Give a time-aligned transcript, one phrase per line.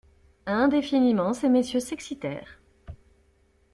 [0.47, 2.59] Indéfiniment, ces messieurs s'excitèrent.